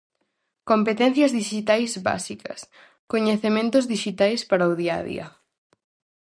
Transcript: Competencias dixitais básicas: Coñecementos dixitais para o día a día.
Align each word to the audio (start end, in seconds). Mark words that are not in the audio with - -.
Competencias 0.71 1.31
dixitais 1.39 1.91
básicas: 2.09 2.59
Coñecementos 3.11 3.85
dixitais 3.93 4.41
para 4.49 4.71
o 4.71 4.77
día 4.81 4.93
a 4.99 5.01
día. 5.09 5.27